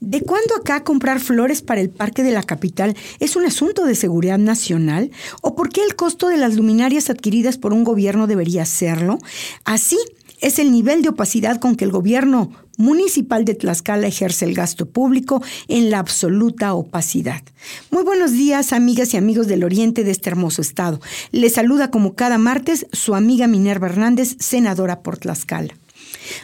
[0.00, 3.96] ¿De cuándo acá comprar flores para el parque de la capital es un asunto de
[3.96, 5.10] seguridad nacional?
[5.42, 9.18] ¿O por qué el costo de las luminarias adquiridas por un gobierno debería serlo?
[9.64, 9.98] Así
[10.40, 14.86] es el nivel de opacidad con que el gobierno municipal de Tlaxcala ejerce el gasto
[14.86, 17.42] público en la absoluta opacidad.
[17.90, 21.00] Muy buenos días, amigas y amigos del oriente de este hermoso estado.
[21.32, 25.74] Les saluda como cada martes su amiga Minerva Hernández, senadora por Tlaxcala.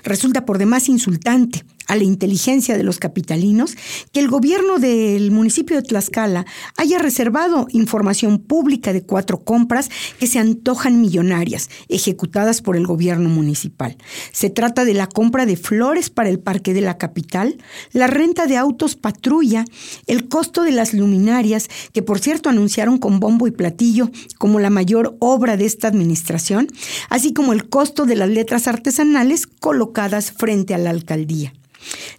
[0.03, 3.77] Resulta por demás insultante a la inteligencia de los capitalinos
[4.13, 10.27] que el gobierno del municipio de Tlaxcala haya reservado información pública de cuatro compras que
[10.27, 13.97] se antojan millonarias, ejecutadas por el gobierno municipal.
[14.33, 17.59] Se trata de la compra de flores para el parque de la capital,
[17.93, 19.65] la renta de autos patrulla,
[20.07, 24.71] el costo de las luminarias, que por cierto anunciaron con bombo y platillo como la
[24.71, 26.69] mayor obra de esta administración,
[27.11, 29.84] así como el costo de las letras artesanales colocadas
[30.33, 31.53] frente a la alcaldía.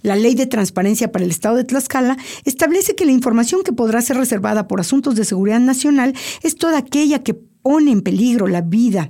[0.01, 4.01] La Ley de Transparencia para el Estado de Tlaxcala establece que la información que podrá
[4.01, 8.61] ser reservada por asuntos de seguridad nacional es toda aquella que pone en peligro la
[8.61, 9.09] vida,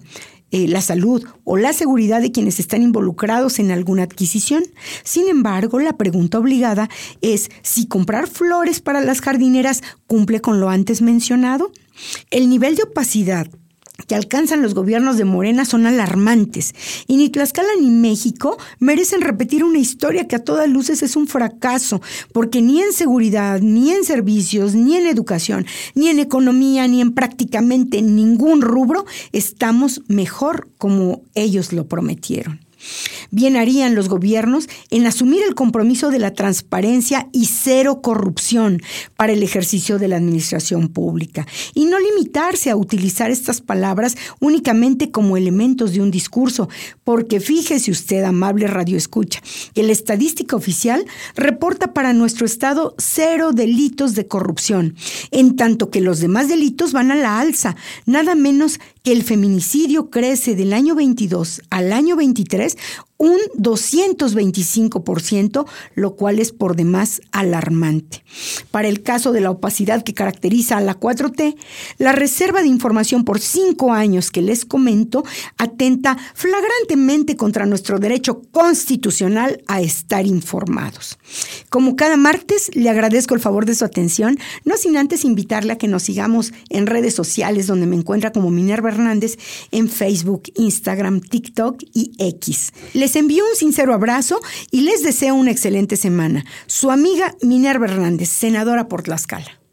[0.52, 4.63] eh, la salud o la seguridad de quienes están involucrados en alguna adquisición.
[5.03, 6.89] Sin embargo, la pregunta obligada
[7.21, 11.71] es si comprar flores para las jardineras cumple con lo antes mencionado.
[12.31, 13.47] El nivel de opacidad
[14.07, 16.73] que alcanzan los gobiernos de Morena son alarmantes
[17.07, 21.27] y ni Tlaxcala ni México merecen repetir una historia que a todas luces es un
[21.27, 22.02] fracaso,
[22.33, 27.13] porque ni en seguridad, ni en servicios, ni en educación, ni en economía, ni en
[27.13, 32.64] prácticamente ningún rubro estamos mejor como ellos lo prometieron.
[33.31, 38.81] Bien harían los gobiernos en asumir el compromiso de la transparencia y cero corrupción
[39.15, 45.11] para el ejercicio de la administración pública y no limitarse a utilizar estas palabras únicamente
[45.11, 46.69] como elementos de un discurso,
[47.03, 49.41] porque fíjese usted, amable radio escucha,
[49.73, 54.95] que la estadística oficial reporta para nuestro estado cero delitos de corrupción,
[55.31, 60.09] en tanto que los demás delitos van a la alza, nada menos que el feminicidio
[60.09, 62.76] crece del año 22 al año 23
[63.17, 68.23] un 225%, lo cual es por demás alarmante.
[68.75, 71.55] Para el caso de la opacidad que caracteriza a la 4T,
[71.97, 75.23] la reserva de información por cinco años que les comento
[75.58, 81.17] atenta flagrantemente contra nuestro derecho constitucional a estar informados.
[81.69, 85.77] Como cada martes, le agradezco el favor de su atención, no sin antes invitarle a
[85.77, 89.37] que nos sigamos en redes sociales donde me encuentra como Minerva Hernández
[89.71, 92.73] en Facebook, Instagram, TikTok y X.
[92.93, 96.43] Les envío un sincero abrazo y les deseo una excelente semana.
[96.67, 98.27] Su amiga Minerva Hernández,
[98.65, 99.64] senadora por Tlaxcala.